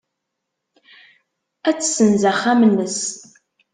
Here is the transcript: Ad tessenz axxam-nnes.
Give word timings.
Ad 1.69 1.77
tessenz 1.77 2.23
axxam-nnes. 2.31 2.99